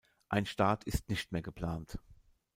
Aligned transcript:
Ein 0.29 0.47
Start 0.47 0.83
ist 0.85 1.09
nicht 1.09 1.31
mehr 1.31 1.43
geplant. 1.43 1.99